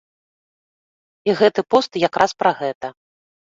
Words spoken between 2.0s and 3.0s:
як раз пра гэта.